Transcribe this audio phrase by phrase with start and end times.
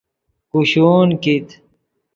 [0.51, 1.47] کوشون کیت